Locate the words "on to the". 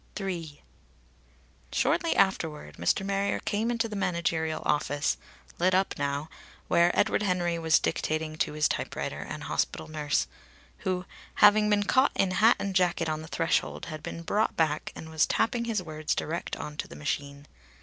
16.55-16.95